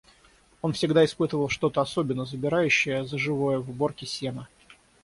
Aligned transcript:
Он 0.63 0.73
всегда 0.73 1.05
испытывал 1.05 1.47
что-то 1.47 1.79
особенно 1.79 2.25
забирающее 2.25 3.05
за 3.05 3.19
живое 3.19 3.59
в 3.59 3.69
уборке 3.69 4.07
сена. 4.07 4.49